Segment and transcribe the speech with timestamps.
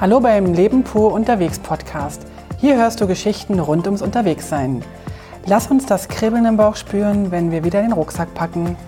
[0.00, 2.22] Hallo beim Leben pur unterwegs Podcast.
[2.58, 4.82] Hier hörst du Geschichten rund ums Unterwegssein.
[5.44, 8.78] Lass uns das Kribbeln im Bauch spüren, wenn wir wieder den Rucksack packen.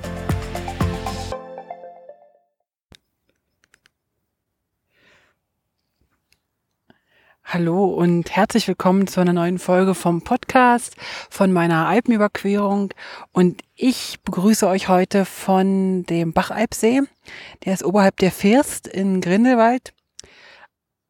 [7.45, 10.97] Hallo und herzlich willkommen zu einer neuen Folge vom Podcast
[11.29, 12.95] von meiner Alpenüberquerung.
[13.33, 17.03] Und ich begrüße euch heute von dem Bachalpsee.
[17.67, 19.93] Der ist oberhalb der First in Grindelwald.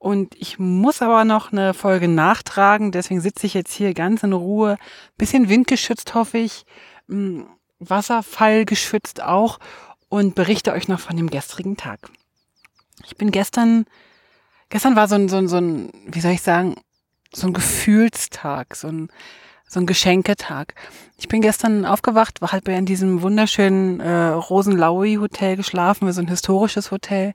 [0.02, 4.32] Und ich muss aber noch eine Folge nachtragen, deswegen sitze ich jetzt hier ganz in
[4.32, 4.76] Ruhe.
[5.16, 6.64] Bisschen windgeschützt, hoffe ich.
[7.08, 7.46] Hm,
[7.78, 9.60] Wasserfall geschützt auch
[10.08, 12.00] und berichte euch noch von dem gestrigen Tag.
[13.06, 13.84] Ich bin gestern,
[14.70, 16.74] gestern war so ein, so ein, so ein, wie soll ich sagen,
[17.32, 19.08] so ein Gefühlstag, so ein,
[19.68, 20.74] so ein Geschenketag.
[21.16, 26.20] Ich bin gestern aufgewacht, war halt bei in diesem wunderschönen äh, Rosenlaui Hotel geschlafen, so
[26.20, 27.34] ein historisches Hotel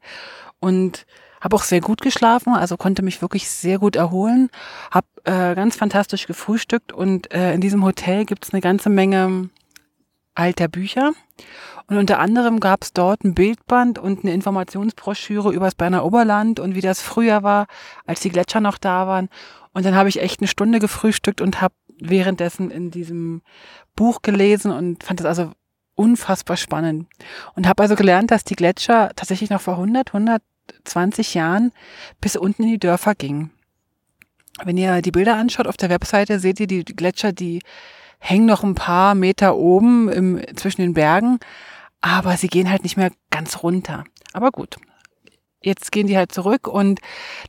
[0.60, 1.06] und
[1.42, 4.50] habe auch sehr gut geschlafen, also konnte mich wirklich sehr gut erholen.
[4.92, 9.50] Habe äh, ganz fantastisch gefrühstückt und äh, in diesem Hotel gibt's eine ganze Menge
[10.36, 11.14] alter Bücher.
[11.88, 16.76] Und unter anderem gab's dort ein Bildband und eine Informationsbroschüre über das Berner Oberland und
[16.76, 17.68] wie das früher war,
[18.06, 19.30] als die Gletscher noch da waren.
[19.74, 23.42] Und dann habe ich echt eine Stunde gefrühstückt und habe währenddessen in diesem
[23.96, 25.52] Buch gelesen und fand das also
[25.96, 27.08] unfassbar spannend.
[27.56, 30.42] Und habe also gelernt, dass die Gletscher tatsächlich noch vor 100, 100
[30.84, 31.72] 20 Jahren
[32.22, 33.52] bis unten in die Dörfer ging.
[34.64, 37.62] Wenn ihr die Bilder anschaut auf der Webseite, seht ihr die Gletscher, die
[38.20, 41.40] hängen noch ein paar Meter oben im, zwischen den Bergen,
[42.02, 44.04] aber sie gehen halt nicht mehr ganz runter.
[44.34, 44.78] Aber gut,
[45.62, 47.00] jetzt gehen die halt zurück und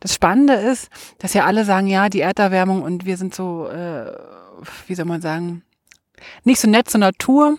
[0.00, 4.12] das Spannende ist, dass ja alle sagen, ja, die Erderwärmung und wir sind so, äh,
[4.86, 5.62] wie soll man sagen,
[6.44, 7.58] nicht so nett zur Natur.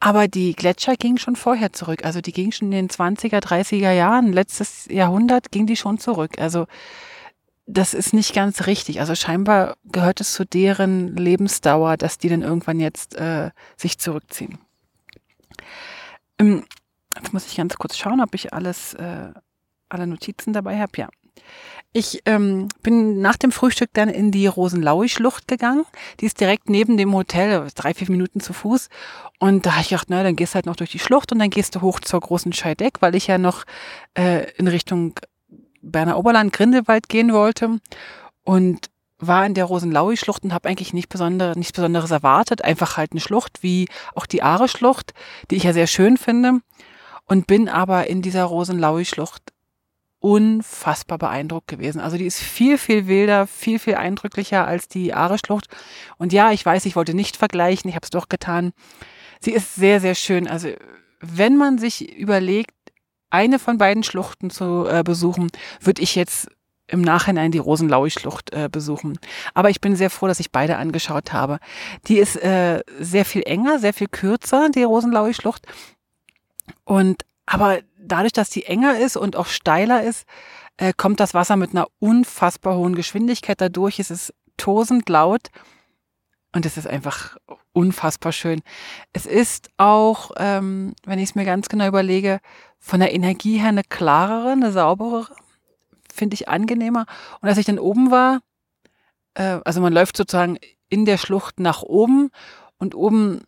[0.00, 2.04] Aber die Gletscher gingen schon vorher zurück.
[2.04, 6.38] Also die gingen schon in den 20er, 30er Jahren, letztes Jahrhundert ging die schon zurück.
[6.38, 6.66] Also
[7.66, 9.00] das ist nicht ganz richtig.
[9.00, 14.58] Also scheinbar gehört es zu deren Lebensdauer, dass die dann irgendwann jetzt äh, sich zurückziehen.
[16.38, 16.64] Ähm,
[17.14, 19.32] jetzt muss ich ganz kurz schauen, ob ich alles, äh,
[19.88, 20.92] alle Notizen dabei habe.
[20.96, 21.08] Ja.
[21.94, 25.84] Ich ähm, bin nach dem Frühstück dann in die Rosenlaui-Schlucht gegangen.
[26.20, 28.88] Die ist direkt neben dem Hotel, drei, vier Minuten zu Fuß.
[29.38, 31.38] Und da habe ich gedacht, na, dann gehst du halt noch durch die Schlucht und
[31.38, 33.64] dann gehst du hoch zur großen Scheideck, weil ich ja noch
[34.14, 35.14] äh, in Richtung
[35.80, 37.80] Berner Oberland, Grindelwald gehen wollte.
[38.44, 42.62] Und war in der Rosenlaui-Schlucht und habe eigentlich nicht besondere, nichts Besonderes erwartet.
[42.62, 45.14] Einfach halt eine Schlucht, wie auch die Aare-Schlucht,
[45.50, 46.60] die ich ja sehr schön finde.
[47.24, 49.42] Und bin aber in dieser Rosenlaui-Schlucht
[50.20, 52.00] unfassbar beeindruckt gewesen.
[52.00, 55.68] Also die ist viel, viel wilder, viel, viel eindrücklicher als die Aare-Schlucht.
[56.16, 58.72] Und ja, ich weiß, ich wollte nicht vergleichen, ich habe es doch getan.
[59.40, 60.48] Sie ist sehr, sehr schön.
[60.48, 60.70] Also
[61.20, 62.74] wenn man sich überlegt,
[63.30, 66.48] eine von beiden Schluchten zu äh, besuchen, würde ich jetzt
[66.88, 69.18] im Nachhinein die Rosenlaui-Schlucht äh, besuchen.
[69.52, 71.58] Aber ich bin sehr froh, dass ich beide angeschaut habe.
[72.06, 75.66] Die ist äh, sehr viel enger, sehr viel kürzer, die Rosenlaui-Schlucht.
[76.84, 80.26] Und aber dadurch, dass die enger ist und auch steiler ist,
[80.76, 83.98] äh, kommt das Wasser mit einer unfassbar hohen Geschwindigkeit dadurch.
[83.98, 85.48] Es ist tosend laut
[86.54, 87.36] und es ist einfach
[87.72, 88.62] unfassbar schön.
[89.12, 92.40] Es ist auch, ähm, wenn ich es mir ganz genau überlege,
[92.78, 95.34] von der Energie her eine klarere, eine sauberere,
[96.12, 97.06] finde ich angenehmer.
[97.40, 98.40] Und als ich dann oben war,
[99.34, 100.58] äh, also man läuft sozusagen
[100.88, 102.30] in der Schlucht nach oben
[102.78, 103.42] und oben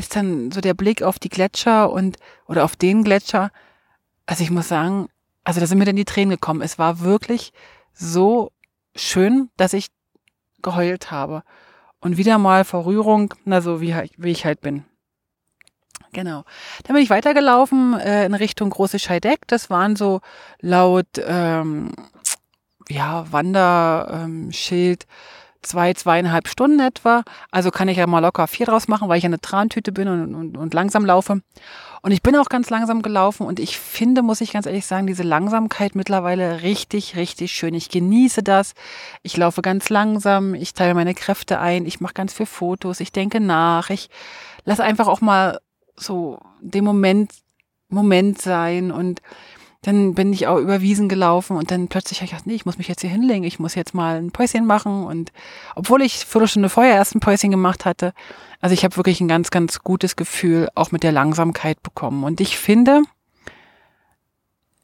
[0.00, 2.16] ist dann so der Blick auf die Gletscher und
[2.46, 3.50] oder auf den Gletscher
[4.30, 5.08] also ich muss sagen,
[5.42, 6.62] also da sind mir dann die Tränen gekommen.
[6.62, 7.52] Es war wirklich
[7.92, 8.52] so
[8.94, 9.88] schön, dass ich
[10.62, 11.42] geheult habe.
[11.98, 14.84] Und wieder mal vor Rührung, na so wie, wie ich halt bin.
[16.12, 16.44] Genau.
[16.84, 19.48] Dann bin ich weitergelaufen äh, in Richtung Große Scheideck.
[19.48, 20.20] Das waren so
[20.60, 21.90] laut ähm,
[22.88, 25.10] ja, Wanderschild ähm,
[25.62, 27.22] zwei, zweieinhalb Stunden etwa.
[27.50, 30.34] Also kann ich ja mal locker vier draus machen, weil ich eine Trantüte bin und,
[30.34, 31.42] und, und langsam laufe.
[32.02, 35.06] Und ich bin auch ganz langsam gelaufen und ich finde, muss ich ganz ehrlich sagen,
[35.06, 37.74] diese Langsamkeit mittlerweile richtig, richtig schön.
[37.74, 38.72] Ich genieße das.
[39.22, 43.12] Ich laufe ganz langsam, ich teile meine Kräfte ein, ich mache ganz viel Fotos, ich
[43.12, 44.08] denke nach, ich
[44.64, 45.60] lasse einfach auch mal
[45.94, 47.32] so den Moment,
[47.90, 49.20] Moment sein und
[49.82, 52.66] dann bin ich auch über Wiesen gelaufen und dann plötzlich habe ich gedacht, nee, ich
[52.66, 55.04] muss mich jetzt hier hinlegen, ich muss jetzt mal ein Päuschen machen.
[55.04, 55.32] Und
[55.74, 58.12] obwohl ich Viertelstunde vorher erst ein Päuschen gemacht hatte,
[58.60, 62.24] also ich habe wirklich ein ganz, ganz gutes Gefühl auch mit der Langsamkeit bekommen.
[62.24, 63.02] Und ich finde,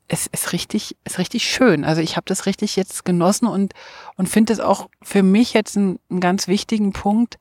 [0.09, 1.85] es ist richtig, ist richtig schön.
[1.85, 3.75] Also ich habe das richtig jetzt genossen und,
[4.17, 7.39] und finde es auch für mich jetzt einen, einen ganz wichtigen Punkt,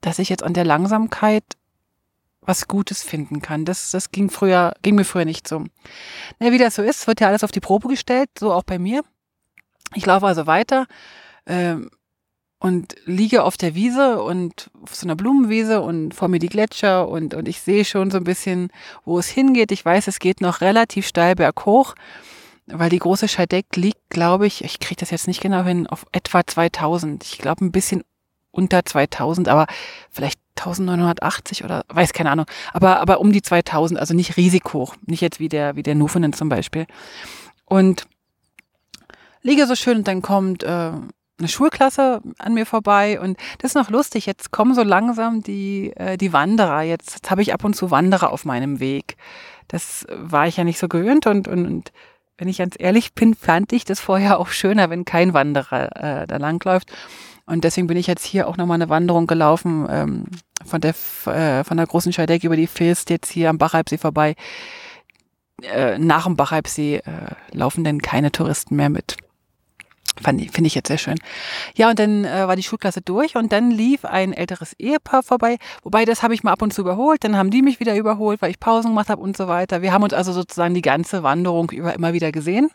[0.00, 1.44] dass ich jetzt an der Langsamkeit
[2.48, 3.66] was Gutes finden kann.
[3.66, 5.64] Das, das ging früher, ging mir früher nicht so.
[6.40, 8.78] Na, wie das so ist, wird ja alles auf die Probe gestellt, so auch bei
[8.78, 9.02] mir.
[9.94, 10.86] Ich laufe also weiter
[11.44, 11.76] äh,
[12.58, 17.08] und liege auf der Wiese und auf so einer Blumenwiese und vor mir die Gletscher
[17.08, 18.70] und, und ich sehe schon so ein bisschen,
[19.04, 19.70] wo es hingeht.
[19.70, 21.94] Ich weiß, es geht noch relativ steil berghoch,
[22.66, 26.06] weil die große Scheideck liegt, glaube ich, ich kriege das jetzt nicht genau hin, auf
[26.12, 27.24] etwa 2000.
[27.24, 28.04] Ich glaube ein bisschen
[28.50, 29.66] unter 2000, aber
[30.10, 34.96] vielleicht 1980 oder weiß keine Ahnung, aber aber um die 2000, also nicht riesig hoch,
[35.06, 36.86] nicht jetzt wie der wie der Nufenen zum Beispiel.
[37.64, 38.06] Und
[39.42, 40.92] liege so schön und dann kommt äh,
[41.38, 44.26] eine Schulklasse an mir vorbei und das ist noch lustig.
[44.26, 46.82] Jetzt kommen so langsam die äh, die Wanderer.
[46.82, 49.16] Jetzt, jetzt habe ich ab und zu Wanderer auf meinem Weg.
[49.68, 51.92] Das war ich ja nicht so gewöhnt und und, und
[52.38, 56.26] wenn ich ganz ehrlich bin, fand ich das vorher auch schöner, wenn kein Wanderer äh,
[56.26, 56.90] da langläuft.
[57.48, 60.24] Und deswegen bin ich jetzt hier auch nochmal eine Wanderung gelaufen, ähm,
[60.66, 60.94] von der,
[61.26, 64.34] äh, von der großen Scheideck über die Filst jetzt hier am Bachalpsee vorbei.
[65.62, 67.02] Äh, nach dem Bachalpsee äh,
[67.52, 69.16] laufen denn keine Touristen mehr mit.
[70.22, 71.18] Finde ich jetzt sehr schön.
[71.74, 75.56] Ja, und dann äh, war die Schulklasse durch und dann lief ein älteres Ehepaar vorbei.
[75.82, 77.24] Wobei, das habe ich mal ab und zu überholt.
[77.24, 79.80] Dann haben die mich wieder überholt, weil ich Pausen gemacht habe und so weiter.
[79.80, 82.68] Wir haben uns also sozusagen die ganze Wanderung über immer wieder gesehen.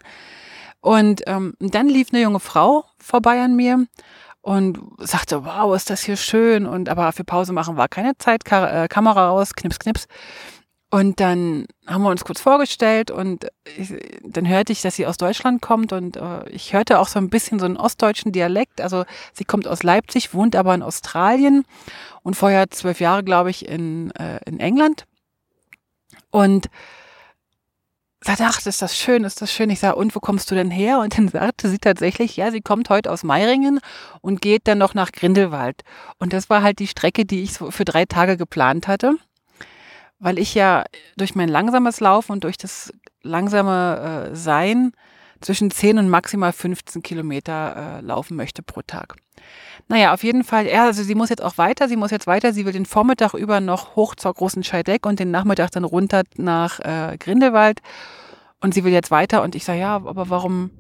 [0.80, 3.86] Und ähm, dann lief eine junge Frau vorbei an mir
[4.44, 6.68] und sagte, wow, ist das hier schön.
[6.68, 10.06] Und aber für Pause machen war keine Zeit, Ka äh, Kamera raus, knips, knips.
[10.92, 13.48] Und dann haben wir uns kurz vorgestellt und
[13.78, 17.20] ich, dann hörte ich, dass sie aus Deutschland kommt und äh, ich hörte auch so
[17.20, 18.82] ein bisschen so einen ostdeutschen Dialekt.
[18.82, 21.66] Also sie kommt aus Leipzig, wohnt aber in Australien
[22.22, 25.06] und vorher zwölf Jahre, glaube ich, in, äh, in England.
[26.32, 26.68] Und
[28.26, 29.70] sagte, ach, ist das schön, ist das schön.
[29.70, 31.00] Ich sage, und wo kommst du denn her?
[31.00, 33.80] Und dann sagte sie tatsächlich, ja, sie kommt heute aus Meiringen
[34.22, 35.82] und geht dann noch nach Grindelwald.
[36.20, 39.16] Und das war halt die Strecke, die ich so für drei Tage geplant hatte,
[40.20, 40.86] weil ich ja
[41.18, 42.94] durch mein langsames Laufen und durch das
[43.24, 44.94] langsame äh, Sein
[45.44, 49.16] zwischen 10 und maximal 15 Kilometer äh, laufen möchte pro Tag.
[49.88, 52.54] Naja, auf jeden Fall, ja, also sie muss jetzt auch weiter, sie muss jetzt weiter,
[52.54, 56.24] sie will den Vormittag über noch hoch zur großen Scheideck und den Nachmittag dann runter
[56.38, 57.82] nach äh, Grindelwald
[58.62, 60.72] und sie will jetzt weiter und ich sage, ja, aber warum,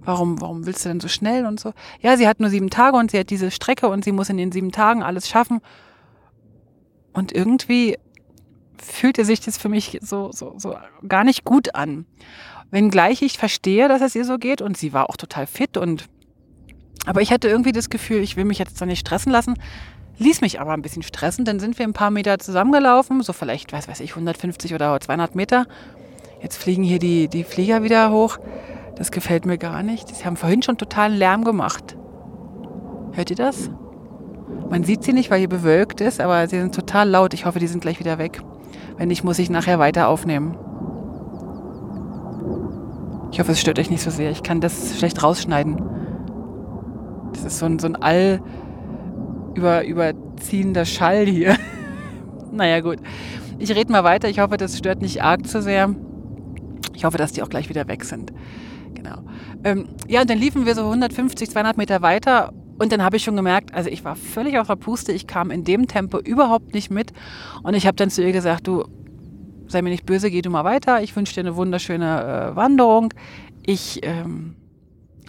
[0.00, 1.72] warum, warum willst du denn so schnell und so?
[2.00, 4.36] Ja, sie hat nur sieben Tage und sie hat diese Strecke und sie muss in
[4.36, 5.60] den sieben Tagen alles schaffen
[7.12, 7.96] und irgendwie
[8.80, 10.76] fühlte sich das für mich so, so, so
[11.06, 12.06] gar nicht gut an.
[12.70, 16.08] Wenngleich ich verstehe, dass es ihr so geht und sie war auch total fit und
[17.06, 19.54] aber ich hatte irgendwie das Gefühl, ich will mich jetzt da nicht stressen lassen,
[20.18, 21.46] ließ mich aber ein bisschen stressen.
[21.46, 25.34] Dann sind wir ein paar Meter zusammengelaufen, so vielleicht, weiß weiß ich, 150 oder 200
[25.34, 25.66] Meter.
[26.42, 28.38] Jetzt fliegen hier die, die Flieger wieder hoch.
[28.96, 30.14] Das gefällt mir gar nicht.
[30.14, 31.96] Sie haben vorhin schon totalen Lärm gemacht.
[33.12, 33.70] Hört ihr das?
[34.70, 37.32] Man sieht sie nicht, weil hier bewölkt ist, aber sie sind total laut.
[37.32, 38.42] Ich hoffe, die sind gleich wieder weg.
[38.98, 40.56] Wenn nicht, muss ich nachher weiter aufnehmen.
[43.30, 44.30] Ich hoffe, es stört euch nicht so sehr.
[44.30, 45.80] Ich kann das schlecht rausschneiden.
[47.32, 48.42] Das ist so ein, so ein all
[49.54, 51.56] über, überziehender Schall hier.
[52.52, 52.98] naja, gut.
[53.58, 54.28] Ich rede mal weiter.
[54.28, 55.94] Ich hoffe, das stört nicht arg zu sehr.
[56.94, 58.32] Ich hoffe, dass die auch gleich wieder weg sind.
[58.94, 59.18] Genau.
[59.62, 63.24] Ähm, ja, und dann liefen wir so 150, 200 Meter weiter und dann habe ich
[63.24, 66.74] schon gemerkt, also ich war völlig auf der Puste, ich kam in dem Tempo überhaupt
[66.74, 67.12] nicht mit.
[67.62, 68.84] Und ich habe dann zu ihr gesagt, du,
[69.66, 71.02] sei mir nicht böse, geh du mal weiter.
[71.02, 73.12] Ich wünsche dir eine wunderschöne äh, Wanderung.
[73.66, 74.54] Ich ähm,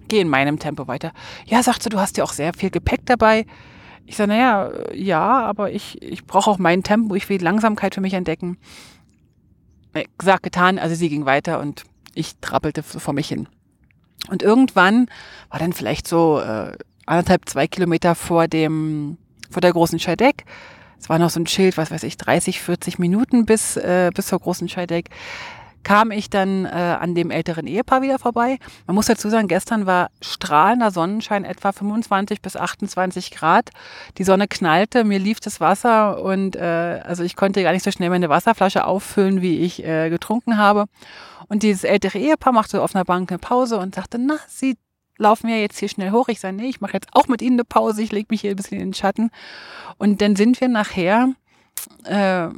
[0.08, 1.12] geh in meinem Tempo weiter.
[1.46, 3.46] Ja, sagt sie, du hast ja auch sehr viel Gepäck dabei.
[4.06, 8.02] Ich sage, naja, ja, aber ich, ich brauche auch mein Tempo, ich will Langsamkeit für
[8.02, 8.58] mich entdecken.
[9.94, 13.48] Äh, gesagt, getan, also sie ging weiter und ich trappelte vor mich hin.
[14.30, 15.08] Und irgendwann
[15.50, 16.78] war dann vielleicht so äh,
[17.10, 19.18] anderthalb, zwei Kilometer vor dem,
[19.50, 20.46] vor der großen Scheideck.
[21.00, 24.28] Es war noch so ein Schild, was weiß ich, 30, 40 Minuten bis, äh, bis
[24.28, 25.10] zur großen Scheideck
[25.84, 28.58] kam ich dann äh, an dem älteren Ehepaar wieder vorbei.
[28.88, 33.70] Man muss dazu sagen, gestern war strahlender Sonnenschein, etwa 25 bis 28 Grad.
[34.18, 37.92] Die Sonne knallte, mir lief das Wasser und äh, also ich konnte gar nicht so
[37.92, 40.86] schnell meine Wasserflasche auffüllen, wie ich äh, getrunken habe.
[41.48, 44.78] Und dieses ältere Ehepaar machte auf einer Bank eine Pause und sagte, na, Sie
[45.20, 46.30] laufen ja jetzt hier schnell hoch.
[46.30, 48.52] Ich sage, nee, ich mache jetzt auch mit Ihnen eine Pause, ich lege mich hier
[48.52, 49.30] ein bisschen in den Schatten.
[49.98, 51.34] Und dann sind wir nachher
[52.06, 52.50] äh,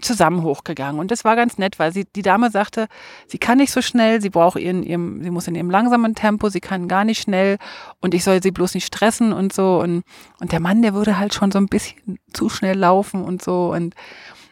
[0.00, 0.98] zusammen hochgegangen.
[0.98, 2.88] Und das war ganz nett, weil sie, die Dame sagte,
[3.28, 6.48] sie kann nicht so schnell, sie braucht ihren, ihrem, sie muss in ihrem langsamen Tempo,
[6.48, 7.58] sie kann gar nicht schnell
[8.00, 9.80] und ich soll sie bloß nicht stressen und so.
[9.80, 10.02] Und,
[10.40, 13.72] und der Mann, der würde halt schon so ein bisschen zu schnell laufen und so.
[13.72, 13.94] Und,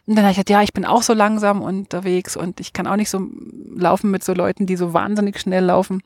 [0.06, 2.86] und dann habe ich gesagt, ja, ich bin auch so langsam unterwegs und ich kann
[2.86, 3.28] auch nicht so
[3.74, 6.02] laufen mit so Leuten, die so wahnsinnig schnell laufen.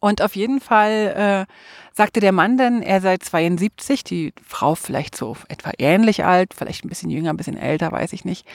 [0.00, 1.52] Und auf jeden Fall äh,
[1.94, 6.84] sagte der Mann dann, er sei 72, die Frau vielleicht so etwa ähnlich alt, vielleicht
[6.84, 8.46] ein bisschen jünger, ein bisschen älter, weiß ich nicht.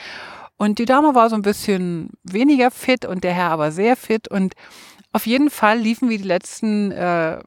[0.57, 4.27] Und die Dame war so ein bisschen weniger fit und der Herr aber sehr fit.
[4.27, 4.53] Und
[5.11, 7.39] auf jeden Fall liefen wir die letzten äh,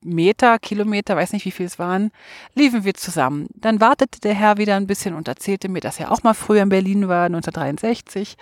[0.00, 2.10] Meter, Kilometer, weiß nicht wie viel es waren,
[2.54, 3.48] liefen wir zusammen.
[3.54, 6.62] Dann wartete der Herr wieder ein bisschen und erzählte mir, dass er auch mal früher
[6.62, 8.36] in Berlin war, 1963.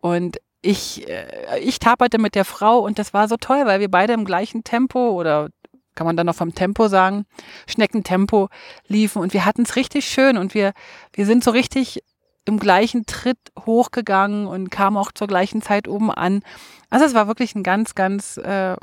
[0.00, 3.90] Und ich, äh, ich taperte mit der Frau und das war so toll, weil wir
[3.90, 5.48] beide im gleichen Tempo oder
[5.94, 7.26] kann man dann noch vom Tempo sagen,
[7.66, 8.48] Schneckentempo
[8.86, 10.72] liefen und wir hatten es richtig schön und wir,
[11.12, 12.04] wir sind so richtig
[12.44, 16.42] im gleichen Tritt hochgegangen und kamen auch zur gleichen Zeit oben an.
[16.88, 18.76] Also es war wirklich ein ganz, ganz äh,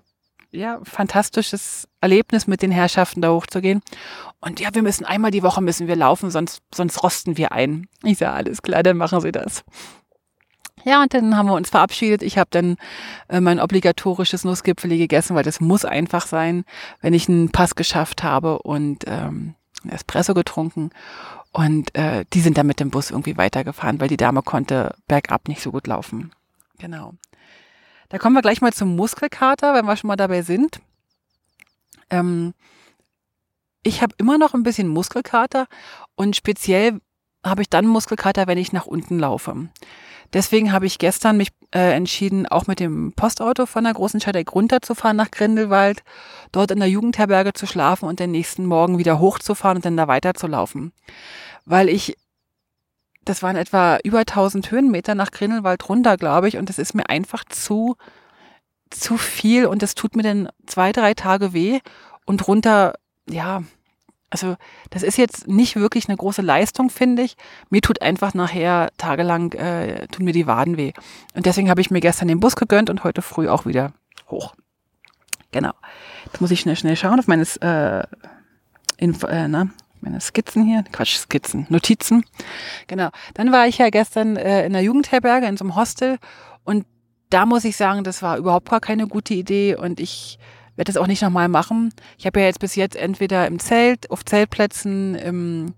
[0.52, 3.82] ja, fantastisches Erlebnis, mit den Herrschaften da hochzugehen.
[4.40, 7.88] Und ja, wir müssen einmal die Woche müssen wir laufen, sonst, sonst rosten wir ein.
[8.04, 9.64] Ich sage, alles klar, dann machen Sie das.
[10.86, 12.22] Ja, und dann haben wir uns verabschiedet.
[12.22, 12.78] Ich habe dann
[13.28, 16.64] äh, mein obligatorisches Nussgipfel gegessen, weil das muss einfach sein,
[17.02, 19.56] wenn ich einen Pass geschafft habe und ähm,
[19.90, 20.92] Espresso getrunken.
[21.52, 25.48] Und äh, die sind dann mit dem Bus irgendwie weitergefahren, weil die Dame konnte bergab
[25.48, 26.32] nicht so gut laufen.
[26.78, 27.14] Genau.
[28.10, 30.82] Da kommen wir gleich mal zum Muskelkater, wenn wir schon mal dabei sind.
[32.12, 32.54] Ähm,
[33.82, 35.66] ich habe immer noch ein bisschen Muskelkater
[36.16, 37.00] und speziell
[37.46, 39.70] habe ich dann Muskelkater, wenn ich nach unten laufe.
[40.34, 44.54] Deswegen habe ich gestern mich äh, entschieden, auch mit dem Postauto von der Großen Scheideck
[44.54, 46.04] runterzufahren nach Grindelwald,
[46.52, 50.08] dort in der Jugendherberge zu schlafen und den nächsten Morgen wieder hochzufahren und dann da
[50.08, 50.92] weiterzulaufen.
[51.66, 52.18] Weil ich,
[53.24, 57.10] das waren etwa über 1000 Höhenmeter nach Grindelwald runter, glaube ich, und das ist mir
[57.10, 57.96] einfach zu,
[58.90, 61.80] zu viel und das tut mir dann zwei, drei Tage weh
[62.26, 62.96] und runter,
[63.30, 63.64] ja,
[64.36, 64.58] also
[64.90, 67.38] das ist jetzt nicht wirklich eine große Leistung, finde ich.
[67.70, 70.92] Mir tut einfach nachher tagelang, äh, tun mir die Waden weh.
[71.34, 73.94] Und deswegen habe ich mir gestern den Bus gegönnt und heute früh auch wieder
[74.30, 74.54] hoch.
[75.52, 75.72] Genau.
[76.26, 78.04] Jetzt muss ich schnell, schnell schauen auf meine, äh,
[78.98, 79.70] Info, äh, na,
[80.02, 80.84] meine Skizzen hier.
[80.92, 82.26] Quatsch, Skizzen, Notizen.
[82.88, 83.10] Genau.
[83.36, 86.18] Dann war ich ja gestern äh, in der Jugendherberge, in so einem Hostel.
[86.66, 86.86] Und
[87.30, 89.78] da muss ich sagen, das war überhaupt gar keine gute Idee.
[89.78, 90.40] Und ich
[90.76, 91.94] werde das auch nicht nochmal machen.
[92.18, 95.74] Ich habe ja jetzt bis jetzt entweder im Zelt, auf Zeltplätzen, im,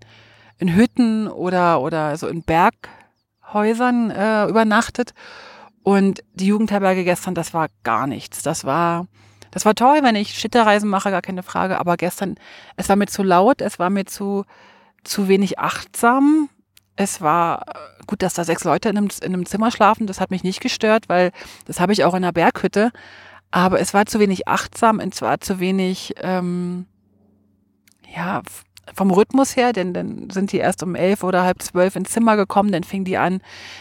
[0.58, 5.14] in Hütten oder, oder so in Berghäusern äh, übernachtet.
[5.82, 8.42] Und die Jugendherberge gestern, das war gar nichts.
[8.42, 9.06] Das war,
[9.50, 11.78] das war toll, wenn ich Schitterreisen mache, gar keine Frage.
[11.78, 12.34] Aber gestern,
[12.76, 14.44] es war mir zu laut, es war mir zu,
[15.04, 16.50] zu wenig achtsam.
[16.96, 17.64] Es war
[18.06, 20.06] gut, dass da sechs Leute in einem, in einem Zimmer schlafen.
[20.08, 21.30] Das hat mich nicht gestört, weil
[21.66, 22.90] das habe ich auch in der Berghütte.
[23.50, 26.86] Aber es war zu wenig achtsam, und zwar zu wenig, ähm,
[28.14, 28.42] ja,
[28.94, 32.36] vom Rhythmus her, denn dann sind die erst um elf oder halb zwölf ins Zimmer
[32.36, 33.40] gekommen, dann fing die an,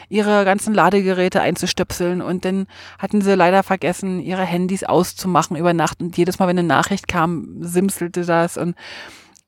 [0.09, 2.67] ihre ganzen Ladegeräte einzustöpseln und dann
[3.00, 7.07] hatten sie leider vergessen, ihre Handys auszumachen über Nacht und jedes Mal, wenn eine Nachricht
[7.07, 8.75] kam, simselte das und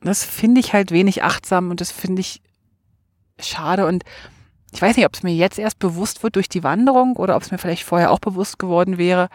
[0.02, 2.42] das finde ich halt wenig achtsam und das finde ich
[3.40, 4.04] schade und
[4.72, 7.42] ich weiß nicht, ob es mir jetzt erst bewusst wird durch die Wanderung oder ob
[7.42, 9.30] es mir vielleicht vorher auch bewusst geworden wäre,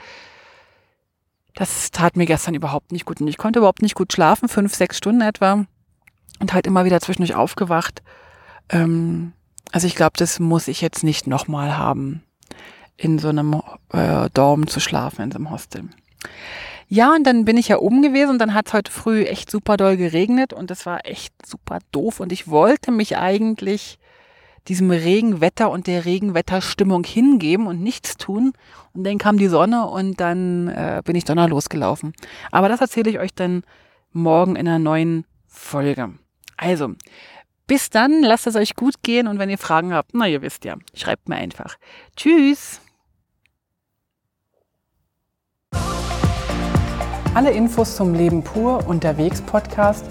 [1.54, 3.20] das tat mir gestern überhaupt nicht gut.
[3.20, 5.66] Und ich konnte überhaupt nicht gut schlafen, fünf, sechs Stunden etwa.
[6.40, 8.02] Und halt immer wieder zwischendurch aufgewacht.
[8.68, 9.32] Ähm,
[9.70, 12.22] also ich glaube, das muss ich jetzt nicht nochmal haben,
[12.96, 15.84] in so einem äh, Dorm zu schlafen, in so einem Hostel.
[16.88, 19.50] Ja, und dann bin ich ja oben gewesen und dann hat es heute früh echt
[19.50, 22.20] super doll geregnet und das war echt super doof.
[22.20, 23.98] Und ich wollte mich eigentlich
[24.68, 28.52] diesem Regenwetter und der Regenwetterstimmung hingeben und nichts tun.
[28.92, 32.12] Und dann kam die Sonne und dann äh, bin ich donner losgelaufen.
[32.50, 33.62] Aber das erzähle ich euch dann
[34.12, 36.14] morgen in einer neuen Folge.
[36.56, 36.94] Also,
[37.66, 40.64] bis dann, lasst es euch gut gehen und wenn ihr Fragen habt, na ihr wisst
[40.64, 41.76] ja, schreibt mir einfach.
[42.16, 42.80] Tschüss!
[47.34, 50.06] Alle Infos zum Leben pur unterwegs Podcast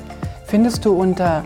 [0.46, 1.46] findest du unter